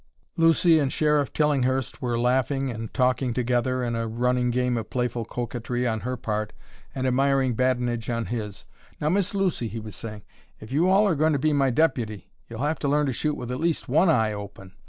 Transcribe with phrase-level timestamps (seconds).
[0.35, 5.25] Lucy and Sheriff Tillinghurst were laughing and talking together in a running game of playful
[5.25, 6.53] coquetry on her part
[6.95, 8.65] and admiring badinage on his.
[8.99, 10.23] "Now, Miss Lucy," he was saying,
[10.59, 13.35] "if you all are going to be my deputy, you'll have to learn to shoot
[13.35, 14.73] with at least one eye open.